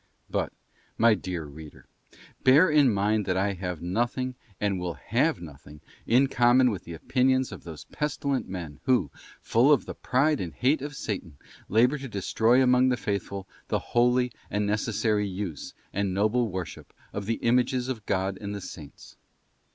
But, 0.31 0.51
my 0.97 1.13
dear 1.13 1.43
Reader, 1.45 1.85
bear 2.43 2.71
in 2.71 2.91
mind 2.91 3.27
that 3.27 3.37
I 3.37 3.53
have 3.53 3.83
nothing, 3.83 4.33
and 4.59 4.79
will 4.79 4.95
have 4.95 5.39
nothing, 5.39 5.79
in 6.07 6.25
common 6.25 6.71
with 6.71 6.85
the 6.85 6.95
opinions 6.95 7.51
of 7.51 7.63
& 7.63 7.63
those 7.63 7.83
pestilent 7.85 8.47
men 8.49 8.79
who, 8.85 9.11
full 9.43 9.71
of 9.71 9.85
the 9.85 9.93
pride 9.93 10.41
and 10.41 10.55
hate 10.55 10.81
of 10.81 10.95
Satan, 10.95 11.37
labour 11.69 11.99
to 11.99 12.07
destroy 12.07 12.63
among 12.63 12.89
the 12.89 12.97
Faithful 12.97 13.47
the 13.67 13.77
holy 13.93 14.31
and 14.49 14.65
necessary 14.65 15.27
use, 15.27 15.75
and 15.93 16.15
noble 16.15 16.49
worship, 16.49 16.95
of 17.13 17.27
the 17.27 17.35
Images 17.35 17.87
of 17.87 18.03
God 18.07 18.39
and 18.41 18.55
the 18.55 18.59
Saints. 18.61 19.17